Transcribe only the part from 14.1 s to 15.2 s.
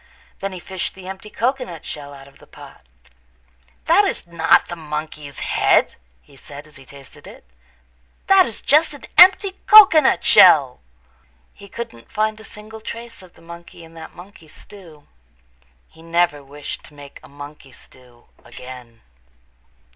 monkey stew.